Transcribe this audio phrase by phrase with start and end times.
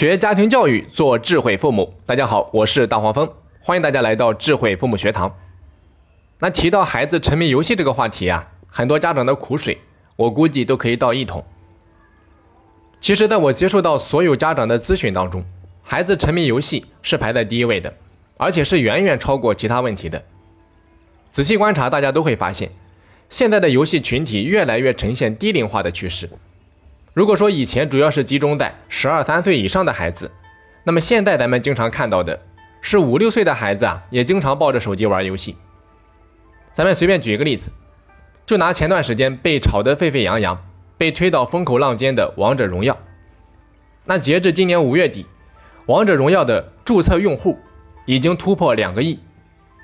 [0.00, 1.92] 学家庭教育，做智慧父母。
[2.06, 3.30] 大家好，我是大黄蜂，
[3.60, 5.36] 欢迎大家来到智慧父母学堂。
[6.38, 9.76] 那提到孩子沉迷游戏这个话题啊，很多家长的苦水，
[10.16, 11.44] 我估计都可以倒一桶。
[12.98, 15.44] 其实，在我接触到所有家长的咨询当中，
[15.82, 17.92] 孩子沉迷游戏是排在第一位的，
[18.38, 20.22] 而且是远远超过其他问题的。
[21.30, 22.70] 仔细观察，大家都会发现，
[23.28, 26.30] 现在的游戏群体越来越呈现低龄化的趋势。
[27.12, 30.30] 如果说以前主要是集中在十二三岁以上的孩子，
[30.84, 32.40] 那么现在咱们经常看到的
[32.80, 35.56] 是五六岁的孩子啊，也经常抱着手机玩游戏。
[36.72, 37.72] 咱们随便举一个例子，
[38.46, 40.64] 就拿前段时间被炒得沸沸扬扬、
[40.96, 42.94] 被推到风口浪尖的《王者荣耀》，
[44.04, 45.24] 那截至今年五月底，
[45.86, 47.58] 《王者荣耀》的注册用户
[48.06, 49.18] 已经突破两个亿，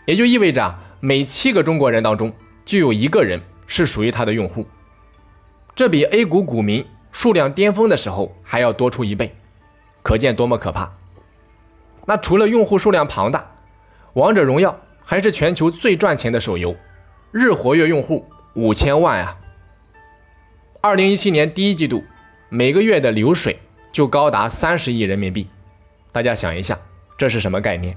[0.05, 2.33] 也就意味着每七个中国人当中
[2.65, 4.65] 就有一个人是属于他的用户，
[5.75, 6.87] 这比 A 股股民。
[7.17, 9.35] 数量巅峰的时候还要多出一倍，
[10.03, 10.93] 可见多么可怕。
[12.05, 13.53] 那除了用户数量庞大，
[14.13, 16.77] 王者荣耀还是全球最赚钱的手游，
[17.33, 19.39] 日活跃用户五千万啊！
[20.83, 22.05] 二零一七年第一季度，
[22.51, 25.49] 每个月的流水就高达三十亿人民币，
[26.13, 26.79] 大家想一下，
[27.17, 27.97] 这是什么概念？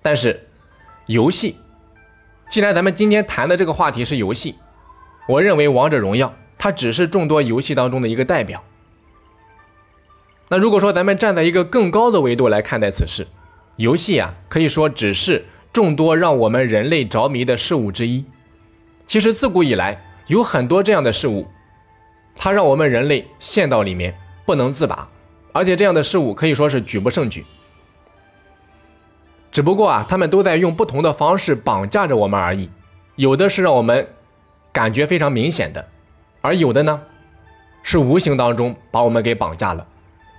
[0.00, 0.46] 但是，
[1.06, 1.56] 游戏，
[2.48, 4.54] 既然咱们今天谈的这个话题是游戏，
[5.26, 6.32] 我认为王者荣耀。
[6.62, 8.62] 它只是众多游戏当中的一个代表。
[10.48, 13.26] 那如果说咱们站在一个更高的维度来看待此事，
[13.76, 18.26] 游戏啊，可以说只是众多让我们人类着迷的事物之一。
[19.06, 21.48] 其实自古以来有很多这样的事物，
[22.36, 24.14] 它让我们人类陷到里面
[24.44, 25.08] 不能自拔，
[25.52, 27.46] 而且这样的事物可以说是举不胜举。
[29.50, 32.68] 只不过啊，他们都在用不同的方式绑架着我们而已，
[33.16, 34.08] 有的是让我们
[34.72, 35.88] 感觉非常明显的。
[36.40, 37.02] 而有的呢，
[37.82, 39.86] 是无形当中把我们给绑架了，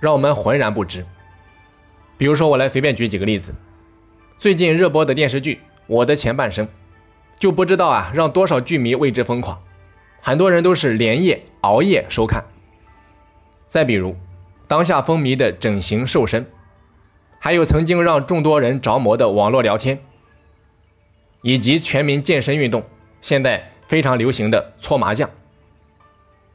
[0.00, 1.06] 让我们浑然不知。
[2.16, 3.54] 比如说，我来随便举几个例子。
[4.38, 5.54] 最近热播的电视剧
[5.86, 6.66] 《我的前半生》，
[7.38, 9.60] 就不知道啊，让多少剧迷为之疯狂，
[10.20, 12.44] 很多人都是连夜熬夜收看。
[13.66, 14.16] 再比如，
[14.66, 16.46] 当下风靡的整形瘦身，
[17.38, 20.00] 还有曾经让众多人着魔的网络聊天，
[21.42, 22.82] 以及全民健身运动，
[23.20, 25.30] 现在非常流行的搓麻将。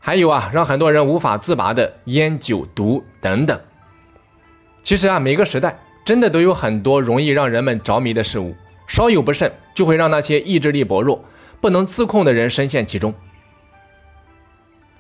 [0.07, 3.59] 还有啊，让很多人无法自拔的烟酒毒等等。
[4.81, 8.55] 其实啊，每个时代真的都有很多容易让人们着迷的事物，
[8.87, 11.25] 稍有不慎就会让那些意志力薄弱、
[11.59, 13.13] 不能自控的人深陷其中。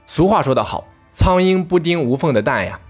[0.07, 2.81] 俗话说得好，“苍蝇不叮无缝的蛋”呀。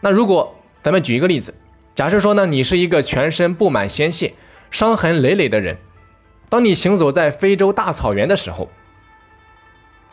[0.00, 1.54] 那如果咱们举一个例子，
[1.94, 4.34] 假设说呢，你是一个全身布满鲜血、
[4.70, 5.78] 伤痕累累的人，
[6.50, 8.68] 当你行走在非洲大草原的时候。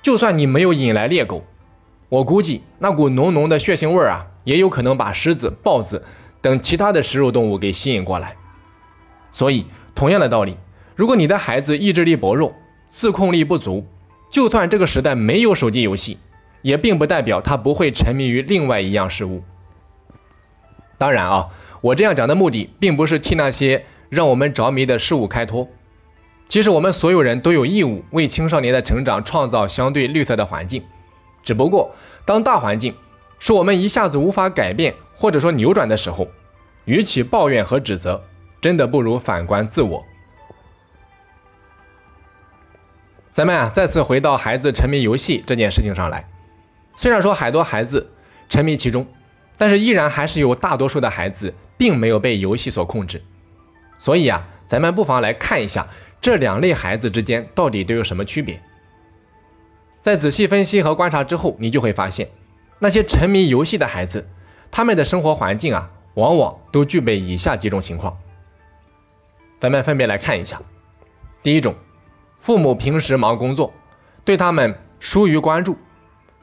[0.01, 1.43] 就算你没有引来猎狗，
[2.09, 6.03] 我估计那股浓浓的血腥味儿啊，也有可能把狮子、豹子
[6.41, 8.35] 等其他的食肉动物给吸引过来。
[9.31, 10.57] 所以，同样的道理，
[10.95, 12.55] 如果你的孩子意志力薄弱、
[12.89, 13.85] 自控力不足，
[14.31, 16.17] 就算这个时代没有手机游戏，
[16.63, 19.43] 也并不代表他不会沉迷于另外一样事物。
[20.97, 21.49] 当然啊，
[21.81, 25.69] 我这样讲的目的，并不是替那些让我们着迷的事物开脱。
[26.51, 30.83] 其实我们所有人都有义务为青少年的成长创造相对绿色的环境，
[31.43, 31.95] 只不过
[32.25, 32.93] 当大环境
[33.39, 36.27] 是我们一下子无法改变或者说扭转的时候，
[36.83, 38.21] 与其抱怨和指责，
[38.59, 40.03] 真的不如反观自我。
[43.31, 46.27] 咱们啊再次回到孩子沉迷游戏这件事情上来，
[46.97, 48.11] 虽然说很多孩子
[48.49, 49.07] 沉迷其中，
[49.57, 53.23] 但是依然还是有大多数的孩子并没有被游戏所控制，
[53.97, 55.87] 所以啊，咱们不妨来看一下。
[56.21, 58.61] 这两类孩子之间到底都有什么区别？
[60.03, 62.29] 在仔细分析和观察之后，你就会发现，
[62.77, 64.27] 那些沉迷游戏的孩子，
[64.69, 68.17] 他们的生活环境啊，往往都具备以下几种情况。
[69.59, 70.61] 咱们分别来看一下。
[71.41, 71.75] 第一种，
[72.39, 73.73] 父母平时忙工作，
[74.23, 75.75] 对他们疏于关注，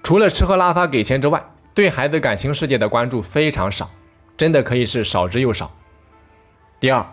[0.02, 3.90] 除了吃喝拉撒给钱之外，对孩子感情世界的关注非常少，
[4.36, 5.70] 真的可以是少之又少。
[6.80, 7.06] 第二，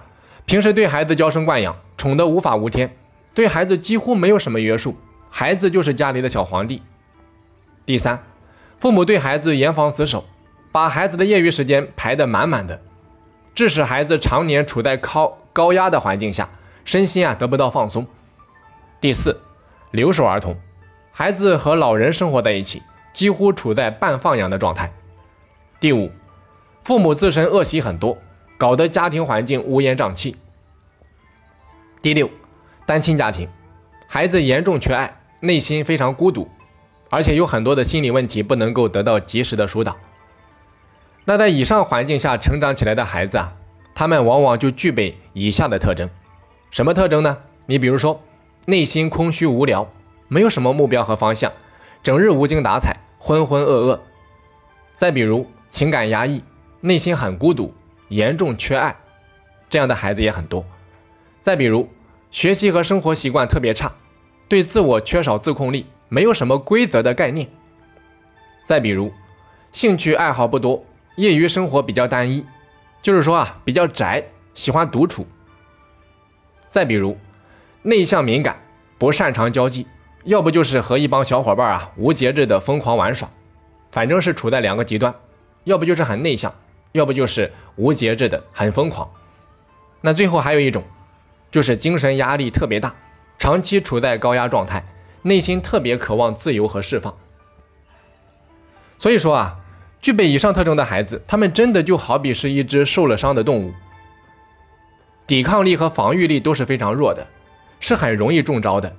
[0.45, 1.75] 平时对孩子娇生惯养。
[1.97, 2.95] 宠得无法无天，
[3.33, 4.95] 对孩子几乎没有什么约束，
[5.29, 6.81] 孩子就是家里的小皇帝。
[7.85, 8.23] 第三，
[8.79, 10.25] 父母对孩子严防死守，
[10.71, 12.81] 把孩子的业余时间排得满满的，
[13.53, 16.49] 致使孩子常年处在高高压的环境下，
[16.83, 18.07] 身心啊得不到放松。
[18.99, 19.39] 第四，
[19.91, 20.57] 留守儿童，
[21.11, 22.81] 孩子和老人生活在一起，
[23.13, 24.91] 几乎处在半放养的状态。
[25.79, 26.11] 第五，
[26.83, 28.17] 父母自身恶习很多，
[28.57, 30.35] 搞得家庭环境乌烟瘴气。
[32.05, 32.29] 第六，
[32.85, 33.49] 单亲家庭，
[34.05, 36.47] 孩子严重缺爱，内心非常孤独，
[37.09, 39.97] 而且有很多的心理问题不能够得到及时的疏导。
[41.23, 43.53] 那在以上环境下成长起来的孩子啊，
[43.95, 46.07] 他们往往就具备以下的特征。
[46.69, 47.39] 什么特征呢？
[47.65, 48.21] 你比如说，
[48.65, 49.89] 内心空虚无聊，
[50.27, 51.51] 没有什么目标和方向，
[52.03, 53.99] 整日无精打采，浑浑噩噩。
[54.95, 56.43] 再比如，情感压抑，
[56.81, 57.73] 内心很孤独，
[58.09, 58.95] 严重缺爱，
[59.71, 60.63] 这样的孩子也很多。
[61.41, 61.87] 再比如，
[62.35, 63.93] 学习和生活习惯特别差，
[64.49, 67.47] 对自我缺少自控力，没有什么规则的概念。
[68.65, 69.13] 再比如，
[69.71, 70.83] 兴趣爱好不多，
[71.15, 72.45] 业余生活比较单一，
[73.01, 74.21] 就是说啊，比较宅，
[74.53, 75.25] 喜欢独处。
[76.67, 77.17] 再比如，
[77.83, 78.57] 内向敏感，
[78.97, 79.87] 不擅长交际，
[80.25, 83.29] 要不就是和一帮小伙伴啊无节制的疯狂玩耍，
[83.91, 85.15] 反正是处在两个极端，
[85.63, 86.53] 要不就是很内向，
[86.91, 89.09] 要不就是无节制的很疯狂。
[90.01, 90.83] 那最后还有一种，
[91.55, 92.93] 就是精神压力特别大，
[93.39, 94.83] 长期处在高压状态，
[95.21, 97.15] 内心特别渴望自由和释放。
[98.97, 99.55] 所以说啊，
[100.01, 103.73] 具备以上特征的孩子，他们真的就好比是一只受了伤的动物。
[105.27, 107.25] 抵抗力和防御力都是非常弱的，
[107.79, 108.93] 是很容易中招的。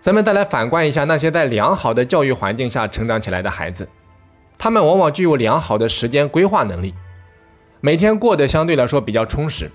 [0.00, 3.90] 咱们再来反观一下那些在良好的教育环境下成长起来的孩子，
[4.56, 6.94] 他们往往具有良好的时间规划能力，
[7.82, 9.70] 每天过得相对来说比较充实，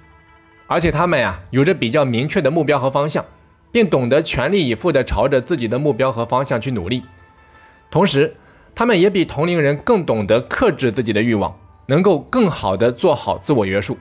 [0.67, 3.25] 而且他们呀有着比较明确的目标和方向，
[3.71, 7.03] 并懂得全力以赴地朝着自己的目标和方向去努力。
[7.89, 8.35] 同时，
[8.75, 13.97] 他们也比同龄人更懂得克制自己的欲望，能够更好地做好自我约束。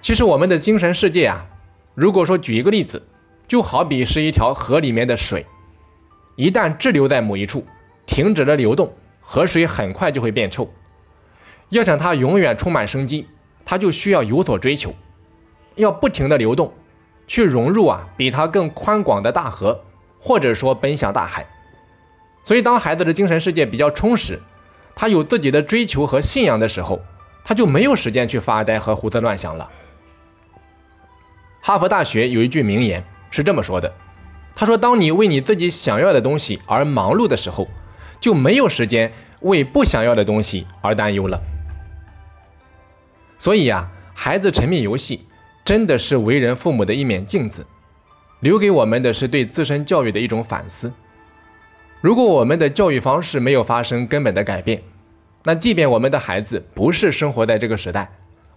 [0.00, 1.46] 其实我们的精神世界啊，
[1.94, 3.02] 如果说举一个例子，
[3.48, 5.44] 就好比是一条河里面的水，
[6.36, 7.66] 一旦滞留在某一处，
[8.06, 10.72] 停止了流动，河水很快就会变臭。
[11.70, 13.26] 要想它永远充满生机，
[13.64, 14.94] 它就需要有所追求，
[15.74, 16.72] 要不停的流动，
[17.26, 19.84] 去融入啊比它更宽广的大河，
[20.20, 21.46] 或者说奔向大海。
[22.44, 24.40] 所以，当孩子的精神世界比较充实，
[24.94, 27.00] 他有自己的追求和信仰的时候，
[27.42, 29.70] 他就没有时间去发呆和胡思乱想了。
[31.62, 33.94] 哈佛大学有一句名言是这么说的
[34.54, 37.68] ：“他说，当你为你自己想要的东西而忙碌的时候，
[38.20, 41.40] 就没有时间为不想要的东西而担忧了。”
[43.38, 45.26] 所以呀，孩子沉迷游戏，
[45.64, 47.64] 真的是为人父母的一面镜子，
[48.40, 50.92] 留给我们的是对自身教育的一种反思。
[52.00, 54.82] 如果我们的教育方式没有发生根本的改变，
[55.42, 58.10] 那即便我们的孩子不是生活在这个时代，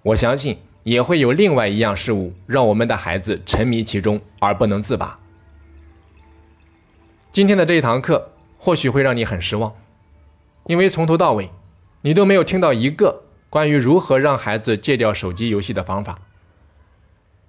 [0.04, 0.58] 我相信。
[0.84, 5.20] 也会有另外一样事物让我们的孩子沉迷其中而不能自拔。
[7.34, 9.74] 今天的这一堂课或许会让你很失望，
[10.66, 11.50] 因为从头到尾，
[12.04, 16.20] 你都没有听到一个关于如何让孩子戒掉手机游戏的方法。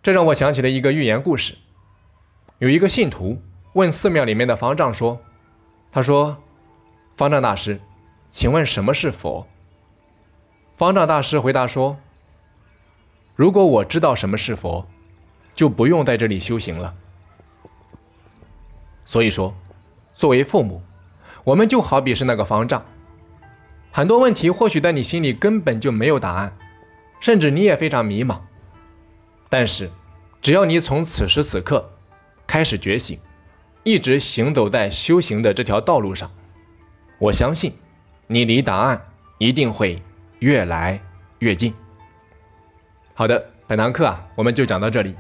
[0.03, 1.57] 这让我想起了一个寓言故事。
[2.59, 3.41] 有一个信徒
[3.73, 5.21] 问寺庙里面的方丈说
[5.93, 6.37] ：“他说，
[7.17, 7.81] 方丈大师，
[8.31, 9.47] 请问什么是佛？”
[10.77, 11.97] 方丈大师回答说。
[13.35, 14.85] 如果我知道什么是佛，
[15.55, 16.93] 就不用在这里修行了。
[19.05, 19.55] 所以说，
[20.15, 20.83] 作为父母，
[21.45, 22.85] 我们就好比是那个方丈，
[23.93, 26.57] 很多问题或许在你心里根本就没有答案，
[27.21, 28.41] 甚至你也非常迷茫。
[29.49, 29.91] 但是，
[30.43, 31.89] 只要你从此时此刻
[32.47, 33.19] 开始觉醒，
[33.83, 36.31] 一直行走在修行的这条道路上，
[37.19, 37.73] 我相信，
[38.27, 39.03] 你离答案
[39.39, 40.03] 一定会
[40.41, 41.01] 越来
[41.39, 41.73] 越近。
[43.15, 45.15] 好的，本堂课啊，我们就讲到这里。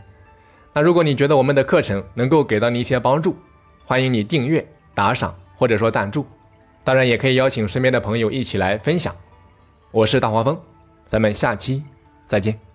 [0.74, 3.36] 那如果你觉得我们的课程能够给到你一些帮助，
[3.86, 6.26] 欢迎你订阅、打赏或者说赞助，
[6.84, 9.16] 当然也可以邀请身边的朋友一起来分享。
[9.90, 10.60] 我是大黄蜂，
[11.06, 11.82] 咱们下期
[12.26, 12.67] 再见。